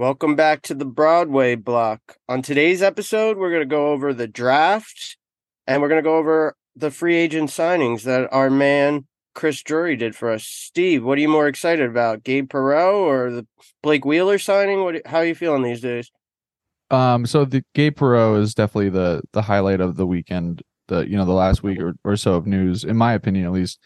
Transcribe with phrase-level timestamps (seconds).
[0.00, 2.16] Welcome back to the Broadway block.
[2.26, 5.18] On today's episode, we're going to go over the draft
[5.66, 9.96] and we're going to go over the free agent signings that our man Chris Drury
[9.96, 10.44] did for us.
[10.46, 13.46] Steve, what are you more excited about, Gabe Perreault or the
[13.82, 14.84] Blake Wheeler signing?
[14.84, 16.10] What how are you feeling these days?
[16.90, 20.62] Um, so the Gabe Perreault is definitely the the highlight of the weekend.
[20.88, 23.52] The you know the last week or, or so of news, in my opinion, at
[23.52, 23.78] least.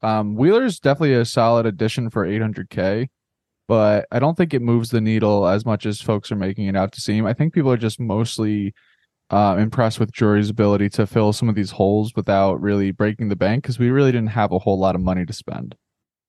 [0.00, 3.08] Um, Wheeler's definitely a solid addition for 800k
[3.68, 6.74] but I don't think it moves the needle as much as folks are making it
[6.74, 7.26] out to seem.
[7.26, 8.74] I think people are just mostly
[9.30, 13.36] uh, impressed with Drury's ability to fill some of these holes without really breaking the
[13.36, 15.76] bank because we really didn't have a whole lot of money to spend.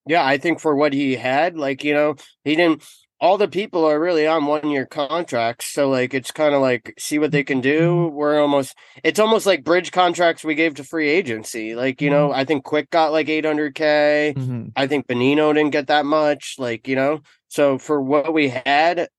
[0.05, 2.83] Yeah, I think for what he had, like, you know, he didn't
[3.21, 5.67] all the people are really on one year contracts.
[5.67, 8.07] So like it's kind of like see what they can do.
[8.07, 11.75] We're almost it's almost like bridge contracts we gave to free agency.
[11.75, 12.39] Like, you know, mm-hmm.
[12.39, 14.35] I think Quick got like 800k.
[14.35, 14.65] Mm-hmm.
[14.75, 17.21] I think Bonino didn't get that much, like, you know.
[17.49, 19.09] So for what we had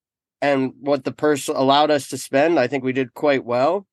[0.40, 3.86] and what the person allowed us to spend, I think we did quite well.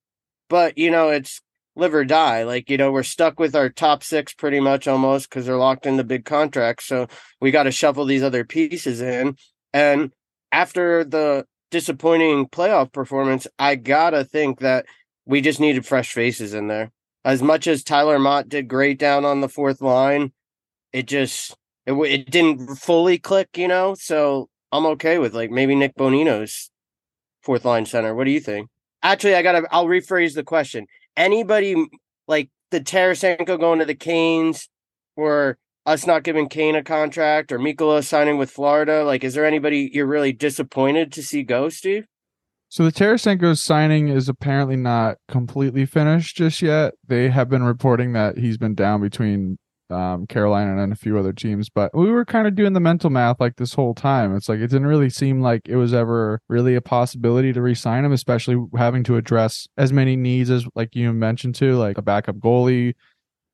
[0.49, 1.41] But, you know, it's
[1.75, 2.43] live or die.
[2.43, 5.85] Like, you know, we're stuck with our top 6 pretty much almost cuz they're locked
[5.85, 6.85] in the big contracts.
[6.85, 7.07] So
[7.41, 9.35] we got to shuffle these other pieces in
[9.77, 10.11] and
[10.51, 14.87] after the disappointing playoff performance, I gotta think that
[15.27, 16.91] we just needed fresh faces in there.
[17.23, 20.31] As much as Tyler Motte did great down on the fourth line,
[20.93, 23.93] it just it, it didn't fully click, you know.
[23.93, 26.71] So I'm okay with like maybe Nick Bonino's
[27.43, 28.15] fourth line center.
[28.15, 28.69] What do you think?
[29.03, 30.87] Actually, I gotta I'll rephrase the question.
[31.15, 31.75] Anybody
[32.27, 34.69] like the Tarasenko going to the Canes
[35.15, 39.03] or us not giving Kane a contract or Mikkola signing with Florida?
[39.05, 42.05] Like, is there anybody you're really disappointed to see go, Steve?
[42.69, 46.95] So the Tarasenko signing is apparently not completely finished just yet.
[47.07, 49.57] They have been reporting that he's been down between
[49.89, 53.09] um, Carolina and a few other teams, but we were kind of doing the mental
[53.09, 54.35] math like this whole time.
[54.35, 58.03] It's like it didn't really seem like it was ever really a possibility to re-sign
[58.03, 62.01] him, especially having to address as many needs as like you mentioned too, like a
[62.01, 62.95] backup goalie,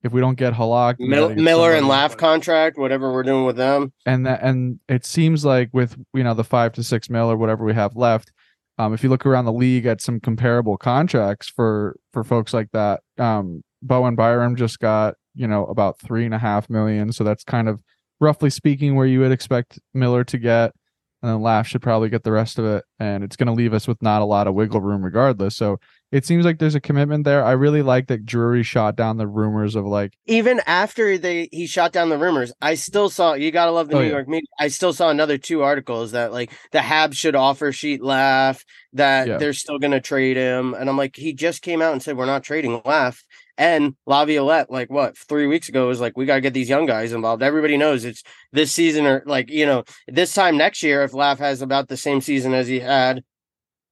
[0.04, 3.94] if we don't get Halak, Mil- Miller and Laf contract, whatever we're doing with them,
[4.06, 7.38] and that and it seems like with you know the five to six mil or
[7.38, 8.32] whatever we have left,
[8.78, 12.70] um, if you look around the league at some comparable contracts for for folks like
[12.74, 17.24] that, um, Bowen Byram just got you know about three and a half million, so
[17.24, 17.82] that's kind of
[18.20, 20.74] roughly speaking where you would expect Miller to get,
[21.22, 23.74] and then Laf should probably get the rest of it, and it's going to leave
[23.74, 25.56] us with not a lot of wiggle room regardless.
[25.56, 25.80] So
[26.14, 27.44] it seems like there's a commitment there.
[27.44, 31.66] I really like that Drury shot down the rumors of like even after they he
[31.66, 34.12] shot down the rumors, I still saw you gotta love the oh, New yeah.
[34.12, 34.48] York media.
[34.60, 38.64] I still saw another two articles that like the Habs should offer sheet Laf
[38.94, 39.38] that yeah.
[39.38, 40.76] they're still gonna trade him.
[40.76, 43.24] And I'm like, he just came out and said we're not trading Laf.
[43.58, 46.86] And Laviolette, like what three weeks ago, was like, we got to get these young
[46.86, 47.44] guys involved.
[47.44, 51.38] Everybody knows it's this season or like, you know, this time next year, if Laf
[51.38, 53.24] has about the same season as he had,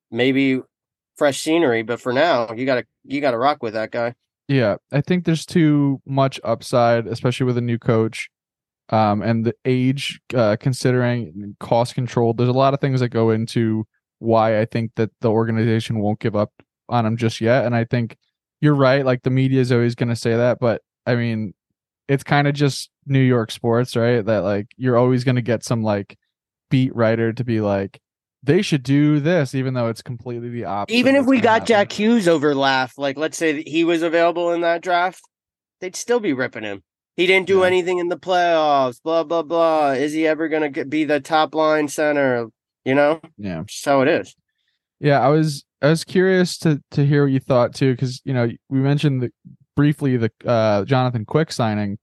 [0.09, 0.61] maybe
[1.21, 1.83] fresh scenery.
[1.83, 4.15] But for now, you gotta you gotta rock with that guy.
[4.47, 8.27] Yeah, I think there's too much upside, especially with a new coach,
[8.89, 10.19] um, and the age.
[10.33, 13.85] Uh, considering cost control, there's a lot of things that go into
[14.17, 16.51] why I think that the organization won't give up
[16.89, 17.65] on him just yet.
[17.67, 18.17] And I think
[18.61, 19.05] you're right.
[19.05, 21.53] Like the media is always going to say that, but I mean,
[22.07, 24.25] it's kind of just New York sports, right?
[24.25, 26.17] That like you're always going to get some like
[26.71, 28.01] beat writer to be like,
[28.43, 30.95] they should do this, even though it's completely the opposite.
[30.95, 31.67] Even if we got happen.
[31.67, 35.21] Jack Hughes over Laf, like let's say he was available in that draft,
[35.79, 36.83] they'd still be ripping him.
[37.17, 37.67] He didn't do yeah.
[37.67, 39.01] anything in the playoffs.
[39.03, 39.91] Blah blah blah.
[39.91, 42.47] Is he ever gonna be the top line center?
[42.83, 43.21] You know.
[43.37, 43.63] Yeah.
[43.67, 44.35] Just how it is.
[44.99, 48.33] Yeah, I was I was curious to to hear what you thought too, because you
[48.33, 49.31] know we mentioned the,
[49.75, 51.97] briefly the uh, Jonathan Quick signing.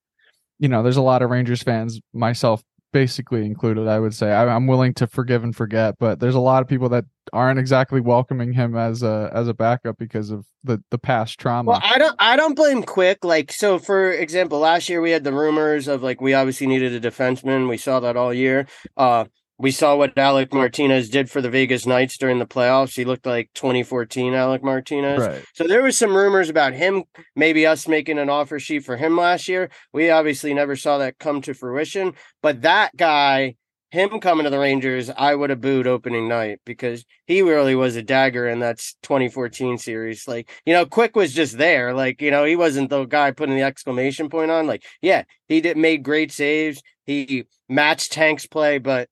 [0.58, 2.62] You know, there's a lot of Rangers fans, myself
[2.92, 4.32] basically included i would say.
[4.32, 7.58] I, am willing to forgive and forget but there's a lot of people that aren't
[7.58, 11.70] exactly welcoming him as a as a backup because of the the past trauma.
[11.70, 13.24] Well i don't i don't blame quick.
[13.24, 16.92] Like so for example last year we had the rumors of like we obviously needed
[16.92, 17.68] a defenseman.
[17.68, 18.66] We saw that all year.
[18.96, 19.26] Uh
[19.58, 22.94] we saw what Alec Martinez did for the Vegas Knights during the playoffs.
[22.94, 25.26] He looked like 2014 Alec Martinez.
[25.26, 25.44] Right.
[25.54, 27.04] So there was some rumors about him,
[27.34, 29.68] maybe us making an offer sheet for him last year.
[29.92, 32.14] We obviously never saw that come to fruition.
[32.40, 33.56] But that guy,
[33.90, 37.96] him coming to the Rangers, I would have booed opening night because he really was
[37.96, 40.28] a dagger in that 2014 series.
[40.28, 41.94] Like, you know, Quick was just there.
[41.94, 44.68] Like, you know, he wasn't the guy putting the exclamation point on.
[44.68, 46.80] Like, yeah, he did made great saves.
[47.06, 49.08] He matched Tank's play, but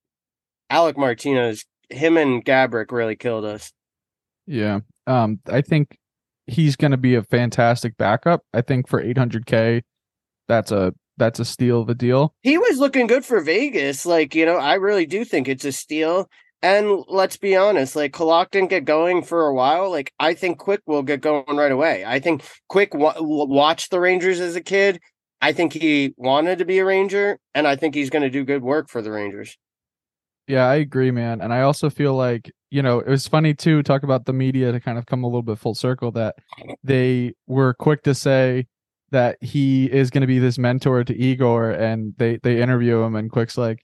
[0.69, 3.71] Alec Martinez, him and Gaborik really killed us.
[4.45, 4.79] Yeah.
[5.05, 5.97] Um, I think
[6.47, 8.41] he's going to be a fantastic backup.
[8.53, 9.81] I think for 800k,
[10.47, 12.33] that's a that's a steal of a deal.
[12.43, 14.05] He was looking good for Vegas.
[14.05, 16.29] Like, you know, I really do think it's a steal.
[16.61, 19.91] And let's be honest, like Halak didn't get going for a while.
[19.91, 22.03] Like I think Quick will get going right away.
[22.05, 24.99] I think Quick wa- watched the Rangers as a kid.
[25.39, 28.43] I think he wanted to be a Ranger, and I think he's going to do
[28.43, 29.55] good work for the Rangers.
[30.47, 31.41] Yeah, I agree, man.
[31.41, 34.71] And I also feel like, you know, it was funny too, talk about the media
[34.71, 36.35] to kind of come a little bit full circle that
[36.83, 38.67] they were quick to say
[39.11, 43.15] that he is going to be this mentor to Igor and they they interview him
[43.15, 43.83] and Quick's like,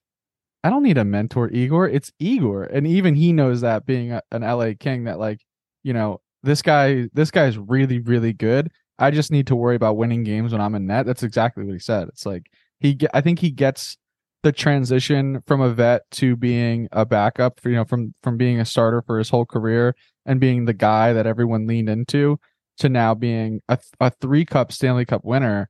[0.64, 1.90] I don't need a mentor, Igor.
[1.90, 2.64] It's Igor.
[2.66, 5.42] And even he knows that being a, an LA King that like,
[5.84, 8.72] you know, this guy this guy's really really good.
[9.00, 11.06] I just need to worry about winning games when I'm in net.
[11.06, 12.08] That's exactly what he said.
[12.10, 12.48] It's like
[12.80, 13.98] he I think he gets
[14.44, 18.60] the transition from a vet to being a backup for, you know from from being
[18.60, 19.96] a starter for his whole career
[20.26, 22.40] and being the guy that everyone leaned into
[22.78, 25.70] to now being a, a three cup Stanley Cup winner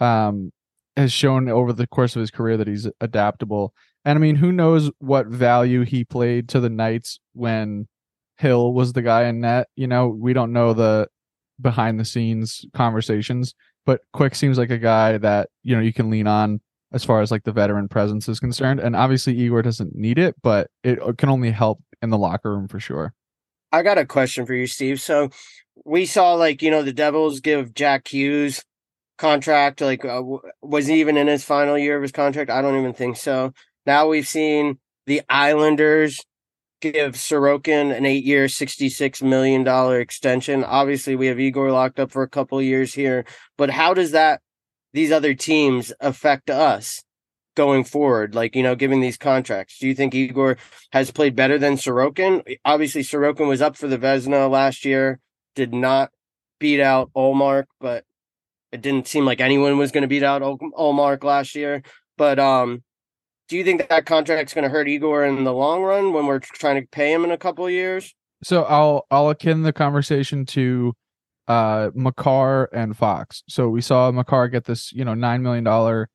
[0.00, 0.52] um
[0.96, 3.72] has shown over the course of his career that he's adaptable.
[4.04, 7.86] And I mean, who knows what value he played to the Knights when
[8.38, 9.68] Hill was the guy in net.
[9.76, 11.08] You know, we don't know the
[11.60, 13.54] behind the scenes conversations,
[13.86, 16.60] but Quick seems like a guy that, you know, you can lean on
[16.92, 18.80] as far as like the veteran presence is concerned.
[18.80, 22.68] And obviously Igor doesn't need it, but it can only help in the locker room
[22.68, 23.14] for sure.
[23.72, 25.00] I got a question for you, Steve.
[25.00, 25.30] So
[25.84, 28.64] we saw like, you know, the Devils give Jack Hughes
[29.18, 30.22] contract like uh,
[30.62, 32.50] was he even in his final year of his contract?
[32.50, 33.52] I don't even think so.
[33.86, 36.18] Now we've seen the Islanders
[36.80, 39.66] give Sorokin an eight year, $66 million
[40.00, 40.64] extension.
[40.64, 43.24] Obviously, we have Igor locked up for a couple years here,
[43.58, 44.40] but how does that
[44.92, 47.02] these other teams affect us
[47.56, 48.34] going forward?
[48.34, 49.78] Like, you know, giving these contracts.
[49.78, 50.56] Do you think Igor
[50.92, 52.56] has played better than Sorokin?
[52.64, 55.18] Obviously, Sorokin was up for the Vezina last year,
[55.54, 56.10] did not
[56.58, 58.04] beat out Ullmark, but
[58.72, 61.82] it didn't seem like anyone was going to beat out Ullmark last year.
[62.16, 62.82] But um,
[63.48, 66.38] do you think that contract's going to hurt Igor in the long run when we're
[66.38, 68.14] trying to pay him in a couple years?
[68.42, 70.94] So I'll I'll akin the conversation to
[71.50, 73.42] uh Makar and Fox.
[73.48, 76.08] So we saw Makar get this, you know, nine million dollar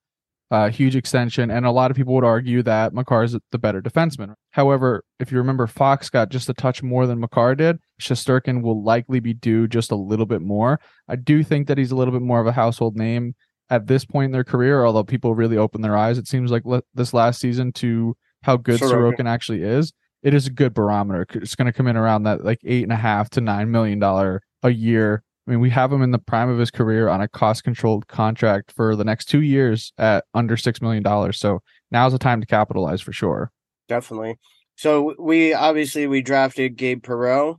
[0.50, 3.82] uh huge extension, and a lot of people would argue that Makar is the better
[3.82, 4.34] defenseman.
[4.52, 7.78] However, if you remember, Fox got just a touch more than Makar did.
[8.00, 10.80] Shesterkin will likely be due just a little bit more.
[11.08, 13.34] I do think that he's a little bit more of a household name
[13.68, 16.64] at this point in their career, although people really open their eyes, it seems like
[16.64, 19.16] le- this last season to how good Sorokin.
[19.16, 19.92] Sorokin actually is.
[20.22, 21.26] It is a good barometer.
[21.34, 23.98] It's going to come in around that like eight and a half to nine million
[23.98, 25.22] dollar a year.
[25.46, 28.08] I mean, we have him in the prime of his career on a cost controlled
[28.08, 31.38] contract for the next two years at under six million dollars.
[31.38, 31.60] So
[31.90, 33.52] now's the time to capitalize for sure.
[33.88, 34.38] Definitely.
[34.74, 37.58] So we obviously we drafted Gabe Perreault.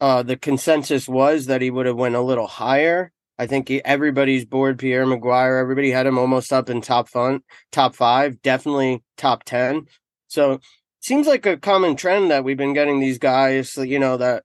[0.00, 3.12] Uh, the consensus was that he would have went a little higher.
[3.38, 4.78] I think he, everybody's bored.
[4.78, 7.40] Pierre McGuire, everybody had him almost up in top fun,
[7.70, 9.86] top five, definitely top ten.
[10.28, 10.60] So
[11.00, 13.76] seems like a common trend that we've been getting these guys.
[13.76, 14.44] You know that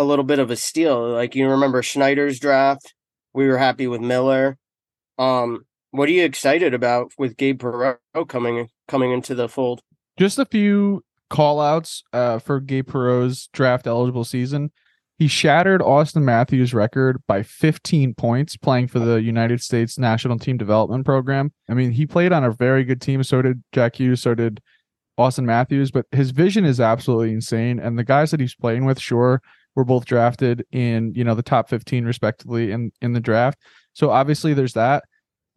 [0.00, 1.10] a little bit of a steal.
[1.10, 2.94] Like you remember Schneider's draft,
[3.34, 4.56] we were happy with Miller.
[5.18, 9.82] Um, what are you excited about with Gabe Perreault coming coming into the fold?
[10.18, 14.70] Just a few call outs uh, for Gabe Perreault's draft eligible season.
[15.18, 20.56] He shattered Auston Matthews' record by 15 points playing for the United States National Team
[20.56, 21.52] Development Program.
[21.68, 23.22] I mean, he played on a very good team.
[23.22, 24.22] So did Jack Hughes.
[24.22, 24.62] So did
[25.18, 25.90] Auston Matthews.
[25.90, 27.78] But his vision is absolutely insane.
[27.78, 29.42] And the guys that he's playing with, sure,
[29.80, 33.58] were both drafted in you know the top 15 respectively in in the draft.
[33.94, 35.04] So obviously there's that.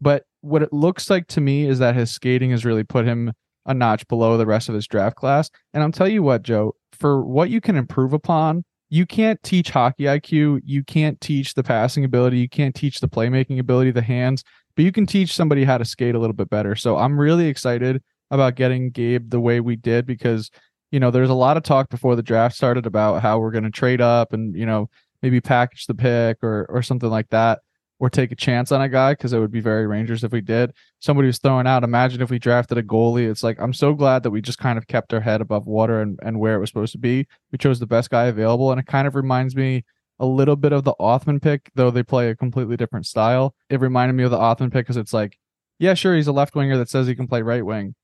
[0.00, 3.32] But what it looks like to me is that his skating has really put him
[3.66, 5.50] a notch below the rest of his draft class.
[5.72, 9.70] And I'll tell you what, Joe, for what you can improve upon you can't teach
[9.70, 10.60] hockey IQ.
[10.64, 12.38] You can't teach the passing ability.
[12.38, 14.44] You can't teach the playmaking ability, the hands,
[14.76, 16.76] but you can teach somebody how to skate a little bit better.
[16.76, 18.00] So I'm really excited
[18.30, 20.50] about getting Gabe the way we did because,
[20.94, 23.64] you know, there's a lot of talk before the draft started about how we're going
[23.64, 24.88] to trade up and, you know,
[25.22, 27.58] maybe package the pick or or something like that
[27.98, 30.40] or take a chance on a guy because it would be very Rangers if we
[30.40, 30.72] did.
[31.00, 33.28] Somebody was throwing out, imagine if we drafted a goalie.
[33.28, 36.00] It's like, I'm so glad that we just kind of kept our head above water
[36.00, 37.26] and, and where it was supposed to be.
[37.50, 38.70] We chose the best guy available.
[38.70, 39.84] And it kind of reminds me
[40.20, 43.52] a little bit of the Othmann pick, though they play a completely different style.
[43.68, 45.40] It reminded me of the Othmann pick because it's like,
[45.80, 47.96] yeah, sure, he's a left winger that says he can play right wing.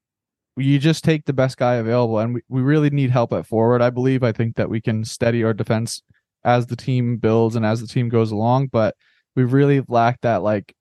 [0.56, 2.18] You just take the best guy available.
[2.18, 4.22] And we, we really need help at forward, I believe.
[4.22, 6.02] I think that we can steady our defense
[6.44, 8.68] as the team builds and as the team goes along.
[8.68, 8.96] But
[9.36, 10.74] we really lacked that like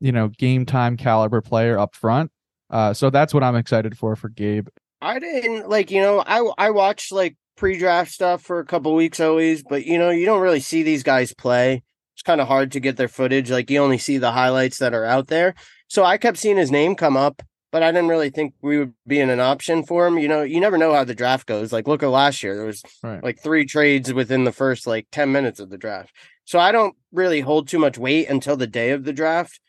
[0.00, 2.30] you know game time caliber player up front.
[2.70, 4.68] Uh, so that's what I'm excited for for Gabe.
[5.00, 9.20] I didn't like you know I I watched like pre-draft stuff for a couple weeks
[9.20, 11.82] always, but you know you don't really see these guys play.
[12.14, 13.50] It's kind of hard to get their footage.
[13.50, 15.54] Like you only see the highlights that are out there.
[15.88, 17.42] So I kept seeing his name come up,
[17.76, 20.16] but I didn't really think we would be in an option for him.
[20.16, 21.74] You know, you never know how the draft goes.
[21.74, 23.22] Like, look at last year; there was right.
[23.22, 26.10] like three trades within the first like ten minutes of the draft.
[26.46, 29.60] So I don't really hold too much weight until the day of the draft.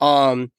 [0.00, 0.52] Um,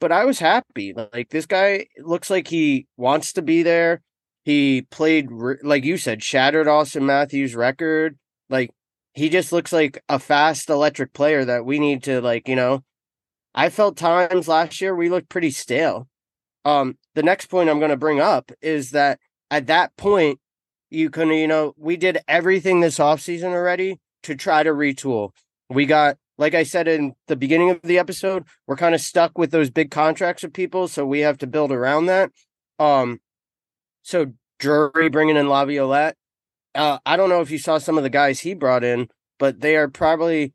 [0.00, 0.94] but I was happy.
[0.94, 4.00] Like this guy looks like he wants to be there.
[4.42, 5.28] He played
[5.62, 8.18] like you said, shattered Auston Matthews' record.
[8.48, 8.70] Like
[9.12, 12.84] he just looks like a fast electric player that we need to like, you know.
[13.54, 16.08] I felt times last year we looked pretty stale.
[16.64, 19.18] Um, the next point I'm going to bring up is that
[19.50, 20.38] at that point,
[20.90, 25.30] you can, you know, we did everything this offseason already to try to retool.
[25.70, 29.38] We got, like I said in the beginning of the episode, we're kind of stuck
[29.38, 32.30] with those big contracts of people, so we have to build around that.
[32.78, 33.20] Um,
[34.02, 36.16] so Drury bringing in Laviolette.
[36.74, 39.60] Uh, I don't know if you saw some of the guys he brought in, but
[39.60, 40.52] they are probably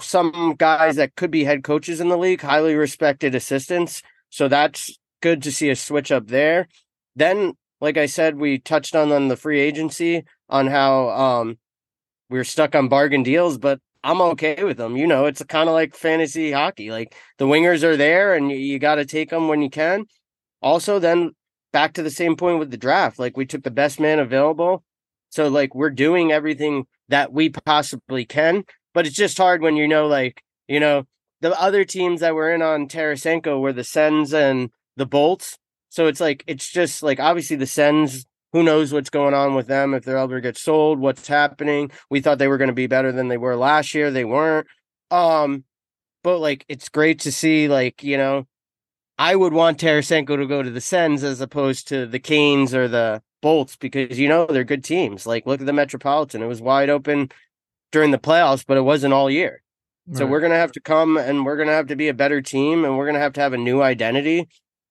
[0.00, 4.02] some guys that could be head coaches in the league, highly respected assistants.
[4.28, 6.68] So that's good to see a switch up there.
[7.16, 11.58] Then, like I said, we touched on on the free agency on how um
[12.30, 14.96] we are stuck on bargain deals, but I'm okay with them.
[14.96, 16.90] You know, it's kind of like fantasy hockey.
[16.90, 20.06] Like the wingers are there, and you, you got to take them when you can.
[20.62, 21.32] Also, then
[21.72, 23.18] back to the same point with the draft.
[23.18, 24.84] Like we took the best man available,
[25.30, 28.64] so like we're doing everything that we possibly can.
[28.94, 31.04] But it's just hard when you know, like you know,
[31.40, 35.58] the other teams that were in on Tarasenko were the Sens and the Bolts.
[35.88, 38.26] So it's like it's just like obviously the Sens.
[38.52, 40.98] Who knows what's going on with them if they're ever get sold?
[40.98, 41.90] What's happening?
[42.08, 44.10] We thought they were going to be better than they were last year.
[44.10, 44.66] They weren't.
[45.10, 45.64] Um,
[46.22, 48.46] but like it's great to see like you know,
[49.18, 52.88] I would want Tarasenko to go to the Sens as opposed to the Canes or
[52.88, 55.26] the Bolts because you know they're good teams.
[55.26, 57.30] Like look at the Metropolitan; it was wide open
[57.92, 59.62] during the playoffs, but it wasn't all year.
[60.14, 62.84] So we're gonna have to come and we're gonna have to be a better team,
[62.84, 64.48] and we're gonna have to have a new identity.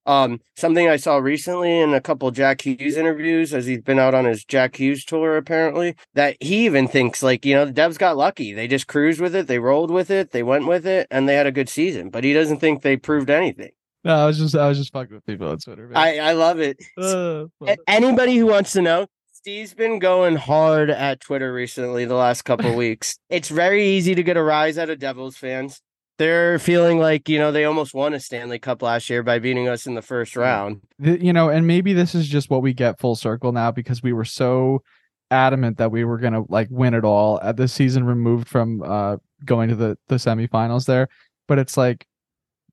[0.08, 4.16] Um, something I saw recently in a couple Jack Hughes interviews as he's been out
[4.16, 7.98] on his Jack Hughes tour, apparently, that he even thinks like, you know, the Devs
[7.98, 8.54] got lucky.
[8.54, 11.36] They just cruised with it, they rolled with it, they went with it, and they
[11.36, 12.10] had a good season.
[12.10, 13.72] But he doesn't think they proved anything.
[14.06, 15.90] No, I was just I was just fucking with people on Twitter.
[15.90, 15.98] Man.
[15.98, 16.82] I, I love it.
[16.98, 17.46] Uh,
[17.88, 22.74] Anybody who wants to know, Steve's been going hard at Twitter recently the last couple
[22.78, 23.18] weeks.
[23.30, 25.82] It's very easy to get a rise out of Devils fans
[26.18, 29.68] they're feeling like you know they almost won a Stanley Cup last year by beating
[29.68, 30.82] us in the first round.
[31.00, 34.14] You know, and maybe this is just what we get full circle now because we
[34.14, 34.82] were so
[35.30, 38.82] adamant that we were going to like win it all at this season removed from
[38.82, 41.08] uh going to the the semifinals there.
[41.48, 42.08] But it's like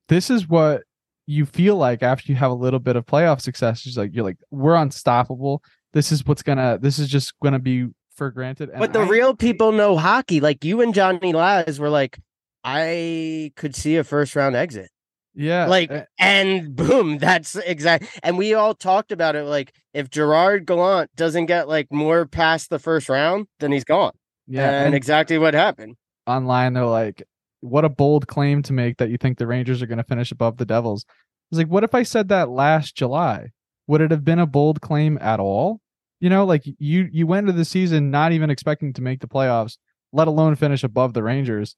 [0.09, 0.83] this is what
[1.27, 3.87] you feel like after you have a little bit of playoff success.
[3.87, 5.63] It's like you're like we're unstoppable.
[5.93, 8.71] This is what's gonna this is just gonna be for granted.
[8.71, 10.41] And but the I, real people know hockey.
[10.41, 12.19] Like you and johnny laz were like
[12.65, 14.91] I could see a first round exit.
[15.35, 15.67] Yeah.
[15.67, 18.07] Like, uh, and boom, that's exact.
[18.23, 19.45] And we all talked about it.
[19.45, 24.13] Like, if Gerard Gallant doesn't get like more past the first round, then he's gone.
[24.47, 24.69] Yeah.
[24.69, 25.97] And, and exactly what happened.
[26.27, 27.23] Online, they're like,
[27.61, 30.31] what a bold claim to make that you think the Rangers are going to finish
[30.31, 31.05] above the Devils.
[31.51, 33.49] It's like, what if I said that last July?
[33.87, 35.81] Would it have been a bold claim at all?
[36.21, 39.27] You know, like you you went into the season not even expecting to make the
[39.27, 39.77] playoffs,
[40.13, 41.77] let alone finish above the Rangers.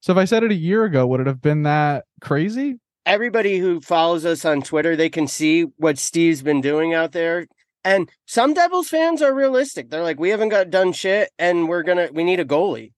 [0.00, 2.76] So if I said it a year ago, would it have been that crazy?
[3.04, 7.46] Everybody who follows us on Twitter, they can see what Steve's been doing out there.
[7.84, 9.90] And some Devils fans are realistic.
[9.90, 12.92] They're like, we haven't got done shit, and we're gonna we need a goalie.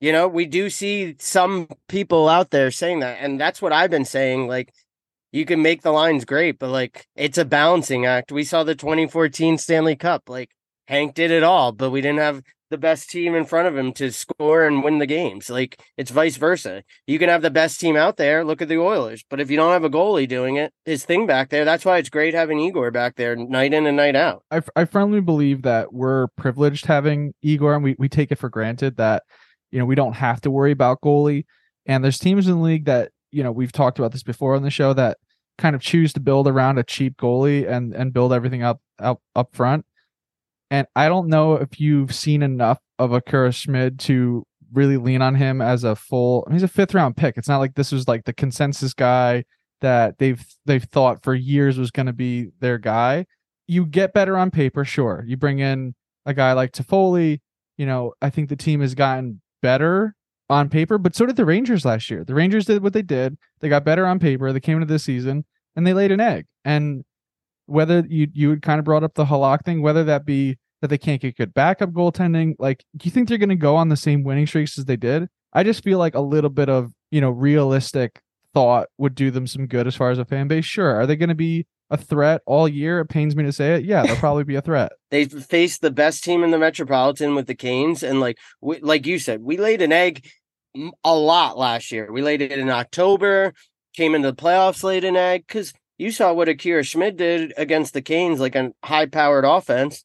[0.00, 3.90] You know, we do see some people out there saying that, and that's what I've
[3.90, 4.48] been saying.
[4.48, 4.72] Like,
[5.32, 8.32] you can make the lines great, but like it's a balancing act.
[8.32, 10.28] We saw the 2014 Stanley Cup.
[10.28, 10.50] Like
[10.90, 13.92] Hank did it all, but we didn't have the best team in front of him
[13.92, 15.48] to score and win the games.
[15.48, 16.82] Like it's vice versa.
[17.06, 18.44] You can have the best team out there.
[18.44, 21.26] Look at the Oilers, but if you don't have a goalie doing it, his thing
[21.26, 21.64] back there.
[21.64, 24.44] That's why it's great having Igor back there night in and night out.
[24.50, 28.48] I, I firmly believe that we're privileged having Igor, and we we take it for
[28.48, 29.22] granted that
[29.70, 31.44] you know we don't have to worry about goalie.
[31.86, 34.64] And there's teams in the league that you know we've talked about this before on
[34.64, 35.18] the show that
[35.56, 39.20] kind of choose to build around a cheap goalie and and build everything up up
[39.36, 39.84] up front
[40.70, 45.34] and I don't know if you've seen enough of Akira Schmid to really lean on
[45.34, 46.44] him as a full.
[46.46, 47.36] I mean, he's a fifth round pick.
[47.36, 49.44] It's not like this was like the consensus guy
[49.80, 53.26] that they've they've thought for years was going to be their guy.
[53.66, 55.24] You get better on paper, sure.
[55.26, 55.94] You bring in
[56.26, 57.40] a guy like Toffoli.
[57.76, 60.14] You know, I think the team has gotten better
[60.50, 62.24] on paper, but so did the Rangers last year.
[62.24, 63.38] The Rangers did what they did.
[63.60, 64.52] They got better on paper.
[64.52, 65.44] They came into this season
[65.76, 66.46] and they laid an egg.
[66.64, 67.04] And
[67.70, 70.98] whether you you kind of brought up the Halak thing, whether that be that they
[70.98, 73.96] can't get good backup goaltending, like do you think they're going to go on the
[73.96, 75.28] same winning streaks as they did?
[75.52, 78.20] I just feel like a little bit of you know realistic
[78.54, 80.64] thought would do them some good as far as a fan base.
[80.64, 80.94] Sure.
[80.94, 83.00] Are they going to be a threat all year?
[83.00, 83.84] It pains me to say it.
[83.84, 84.92] Yeah, they'll probably be a threat.
[85.10, 89.06] They faced the best team in the Metropolitan with the Canes, and like we, like
[89.06, 90.24] you said, we laid an egg
[91.02, 92.12] a lot last year.
[92.12, 93.52] We laid it in October,
[93.96, 97.92] came into the playoffs, laid an egg because you saw what Akira Schmid did against
[97.92, 100.04] the Canes, like a high-powered offense.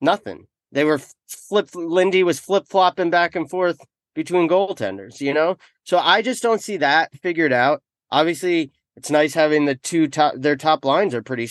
[0.00, 0.48] Nothing.
[0.72, 1.70] They were flip.
[1.74, 3.80] Lindy was flip flopping back and forth
[4.14, 5.20] between goaltenders.
[5.20, 7.80] You know, so I just don't see that figured out.
[8.10, 10.34] Obviously, it's nice having the two top.
[10.36, 11.48] Their top lines are pretty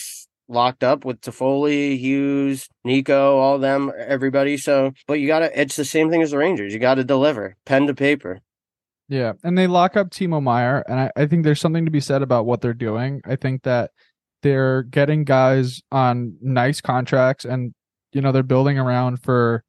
[0.50, 4.58] locked up with Toffoli, Hughes, Nico, all them, everybody.
[4.58, 5.58] So, but you gotta.
[5.60, 6.74] It's the same thing as the Rangers.
[6.74, 8.42] You got to deliver, pen to paper.
[9.10, 12.02] Yeah, and they lock up Timo Meier, and I, I think there's something to be
[12.02, 13.22] said about what they're doing.
[13.26, 13.92] I think that
[14.44, 17.74] they're getting guys on nice contracts, and
[18.12, 19.64] you know they're building around for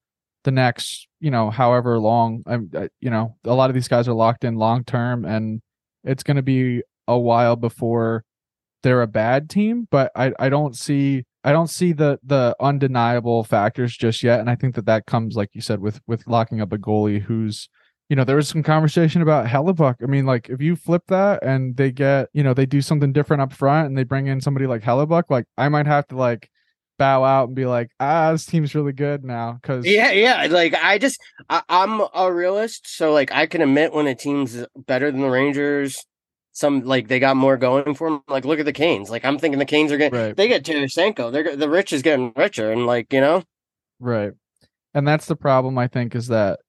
[0.44, 2.42] the next, you know, however long.
[2.46, 5.60] I'm, you know, a lot of these guys are locked in long term, and
[6.04, 8.24] it's going to be a while before
[8.82, 9.86] they're a bad team.
[9.90, 14.50] But I, I don't see I don't see the the undeniable factors just yet, and
[14.50, 17.68] I think that that comes, like you said, with with locking up a goalie who's
[18.08, 19.96] you know, there was some conversation about Hellebuyck.
[20.02, 23.12] I mean, like if you flip that and they get, you know, they do something
[23.12, 26.16] different up front and they bring in somebody like Hellebuyck, like I might have to
[26.16, 26.50] like
[26.98, 29.58] bow out and be like, ah, this team's really good now.
[29.62, 30.46] Cause yeah, yeah.
[30.50, 32.88] Like I just, I, am a realist.
[32.88, 36.02] So like I can admit when a team's better than the Rangers,
[36.52, 38.22] some like they got more going for them.
[38.26, 39.10] Like look at the Canes.
[39.10, 40.36] Like I'm thinking the Canes are getting, right.
[40.36, 41.30] they get Tarasenko.
[41.30, 42.72] They're the rich is getting richer.
[42.72, 43.44] And like, you know,
[44.00, 44.32] right.
[44.94, 46.60] And that's the problem, I think, is that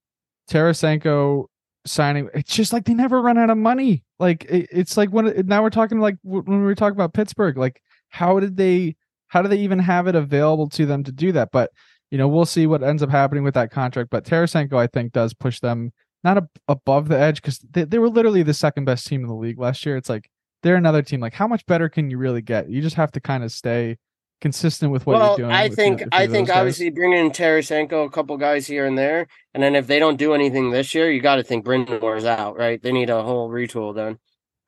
[0.50, 1.46] Tarasenko
[1.86, 2.30] signing.
[2.34, 4.04] It's just like they never run out of money.
[4.20, 7.58] Like it, it's like when now we're talking like when we were talking about Pittsburgh.
[7.58, 8.96] Like how did they?
[9.28, 11.50] How do they even have it available to them to do that?
[11.52, 11.72] But
[12.10, 14.10] you know, we'll see what ends up happening with that contract.
[14.10, 15.92] But Tarasenko, I think, does push them
[16.24, 19.28] not a, above the edge because they, they were literally the second best team in
[19.28, 19.98] the league last year.
[19.98, 20.30] It's like
[20.64, 21.20] they're another team.
[21.20, 22.70] Like how much better can you really get?
[22.70, 23.98] You just have to kind of stay
[24.42, 25.52] consistent with what well, you're doing.
[25.52, 29.62] I think I think obviously bringing in Tarasenko, a couple guys here and there, and
[29.62, 32.82] then if they don't do anything this year, you got to think Brind'Amour's out, right?
[32.82, 34.20] They need a whole retool done.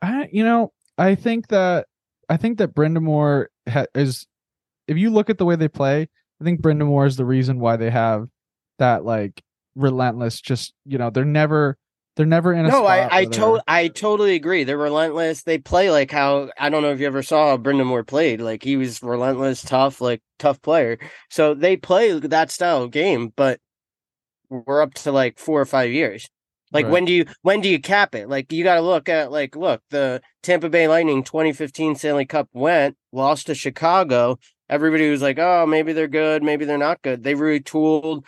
[0.01, 1.87] I, you know, I think that
[2.29, 4.27] I think that Brind'Amour ha- is.
[4.87, 6.09] If you look at the way they play,
[6.41, 8.27] I think Brind'Amour is the reason why they have
[8.79, 9.41] that like
[9.75, 10.41] relentless.
[10.41, 11.77] Just you know, they're never
[12.15, 12.85] they're never in a no.
[12.85, 14.63] I I, to- I totally agree.
[14.63, 15.43] They're relentless.
[15.43, 18.41] They play like how I don't know if you ever saw how Moore played.
[18.41, 20.97] Like he was relentless, tough, like tough player.
[21.29, 23.59] So they play that style of game, but
[24.49, 26.29] we're up to like four or five years.
[26.73, 26.91] Like right.
[26.91, 28.29] when do you when do you cap it?
[28.29, 32.49] Like you got to look at like look the Tampa Bay Lightning 2015 Stanley Cup
[32.53, 34.37] went lost to Chicago.
[34.69, 37.23] Everybody was like, oh, maybe they're good, maybe they're not good.
[37.23, 38.23] They retooled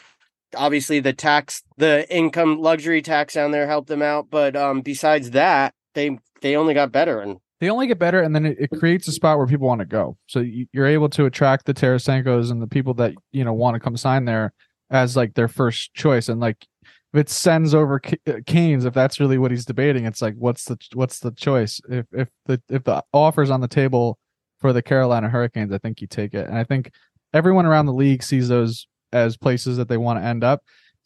[0.56, 5.32] obviously the tax the income luxury tax down there helped them out but um besides
[5.32, 8.70] that they they only got better and they only get better and then it, it
[8.78, 10.18] creates a spot where people want to go.
[10.28, 13.76] So you, are able to attract the Tarasenkos and the people that you know want
[13.76, 14.54] to come sign there
[14.90, 16.28] as like their first choice.
[16.28, 16.68] And like
[17.14, 20.66] if it sends over uh, Canes if that's really what he's debating it's like what's
[20.66, 21.80] the what's the choice?
[21.90, 24.20] If if the if the offers on the table
[24.60, 26.50] for the Carolina Hurricanes I think you take it.
[26.50, 26.92] And I think
[27.34, 30.62] everyone around the league sees those as places that they want to end up.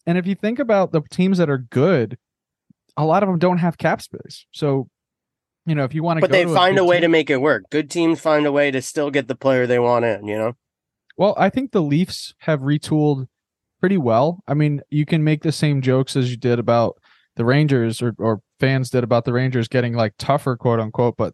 [0.06, 2.18] And if you think about the teams that are good,
[2.96, 4.46] a lot of them don't have cap space.
[4.52, 4.88] So,
[5.66, 7.30] you know, if you want to, but they find a, a way team, to make
[7.30, 7.64] it work.
[7.70, 10.28] Good teams find a way to still get the player they want in.
[10.28, 10.54] You know.
[11.18, 13.28] Well, I think the Leafs have retooled
[13.80, 14.44] pretty well.
[14.48, 16.98] I mean, you can make the same jokes as you did about
[17.36, 21.34] the Rangers or, or fans did about the Rangers getting like tougher, quote unquote, but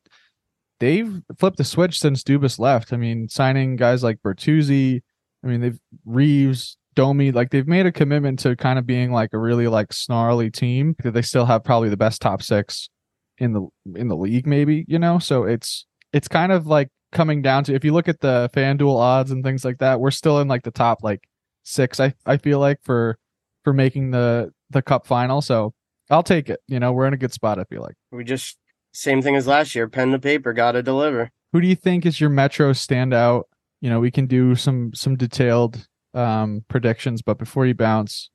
[0.80, 2.92] they've flipped the switch since Dubas left.
[2.92, 5.02] I mean, signing guys like Bertuzzi,
[5.44, 9.34] I mean, they've Reaves, Domi, like they've made a commitment to kind of being like
[9.34, 10.96] a really like snarly team.
[11.04, 12.90] that They still have probably the best top six
[13.38, 15.20] in the in the league, maybe you know.
[15.20, 18.96] So it's it's kind of like coming down to if you look at the FanDuel
[18.96, 21.24] odds and things like that, we're still in like the top like
[21.64, 22.00] six.
[22.00, 23.18] I I feel like for
[23.64, 25.42] for making the the cup final.
[25.42, 25.74] So
[26.10, 26.60] I'll take it.
[26.68, 27.60] You know, we're in a good spot.
[27.60, 28.58] I feel like we just
[28.94, 29.88] same thing as last year.
[29.88, 31.32] Pen to paper, got to deliver.
[31.52, 33.44] Who do you think is your Metro standout
[33.84, 38.30] you know we can do some some detailed um, predictions but before you bounce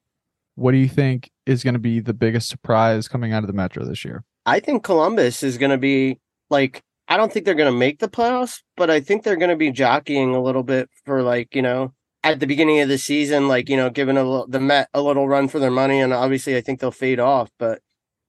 [0.57, 3.53] what do you think is going to be the biggest surprise coming out of the
[3.53, 4.25] metro this year?
[4.45, 6.19] I think columbus is going to be
[6.51, 9.51] like i don't think they're going to make the playoffs but i think they're going
[9.51, 11.93] to be jockeying a little bit for like you know
[12.25, 15.29] at the beginning of the season like you know giving a, the met a little
[15.29, 17.81] run for their money and obviously i think they'll fade off but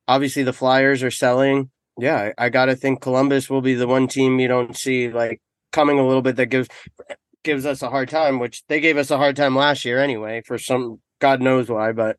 [0.07, 1.69] obviously the flyers are selling.
[1.97, 5.41] Yeah i, I gotta think columbus will be the one team you don't see like
[5.71, 6.67] coming a little bit that gives
[7.43, 10.41] gives us a hard time, which they gave us a hard time last year anyway
[10.45, 11.91] for some God knows why.
[11.91, 12.17] But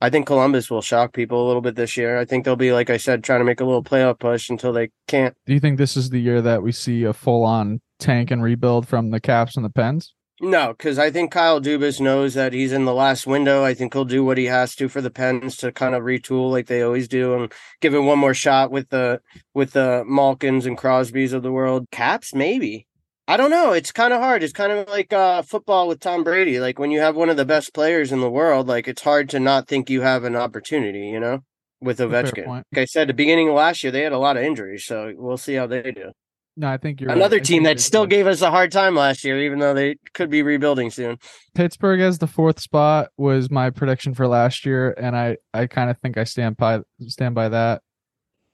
[0.00, 2.18] I think Columbus will shock people a little bit this year.
[2.18, 4.72] I think they'll be, like I said, trying to make a little playoff push until
[4.72, 5.34] they can't.
[5.46, 8.42] Do you think this is the year that we see a full on tank and
[8.42, 10.14] rebuild from the Caps and the Pens?
[10.40, 13.64] No, because I think Kyle Dubas knows that he's in the last window.
[13.64, 16.50] I think he'll do what he has to for the Pens to kind of retool
[16.50, 19.20] like they always do and give it one more shot with the
[19.54, 21.86] with the Malkins and Crosbys of the world.
[21.92, 22.88] Caps, maybe.
[23.28, 23.72] I don't know.
[23.72, 24.42] It's kind of hard.
[24.42, 26.58] It's kind of like uh, football with Tom Brady.
[26.58, 29.28] Like when you have one of the best players in the world, like it's hard
[29.30, 31.06] to not think you have an opportunity.
[31.06, 31.44] You know,
[31.80, 32.46] with Ovechkin.
[32.46, 35.12] Like I said, the beginning of last year, they had a lot of injuries, so
[35.16, 36.10] we'll see how they do.
[36.56, 37.44] No, I think you're another right.
[37.44, 40.42] team that still gave us a hard time last year, even though they could be
[40.42, 41.18] rebuilding soon.
[41.54, 45.90] Pittsburgh as the fourth spot was my prediction for last year, and I I kind
[45.90, 47.82] of think I stand by stand by that.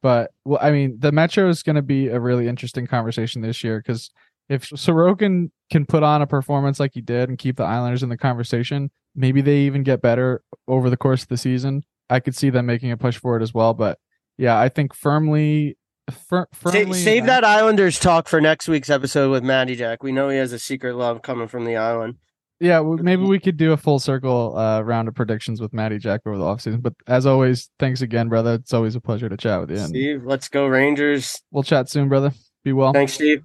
[0.02, 3.62] But well, I mean, the Metro is going to be a really interesting conversation this
[3.62, 4.10] year because
[4.48, 8.08] if Sorokin can put on a performance like he did and keep the Islanders in
[8.08, 11.82] the conversation, maybe they even get better over the course of the season.
[12.08, 13.74] I could see them making a push for it as well.
[13.74, 13.98] But
[14.38, 15.76] yeah, I think firmly
[16.10, 20.02] Fir- save, save that Islanders talk for next week's episode with Matty Jack.
[20.02, 22.16] We know he has a secret love coming from the island.
[22.60, 26.20] Yeah, maybe we could do a full circle uh, round of predictions with Matty Jack
[26.26, 26.82] over the offseason.
[26.82, 28.54] But as always, thanks again, brother.
[28.54, 29.78] It's always a pleasure to chat with you.
[29.78, 31.40] Steve, let's go Rangers.
[31.50, 32.32] We'll chat soon, brother.
[32.62, 32.92] Be well.
[32.92, 33.42] Thanks, Steve.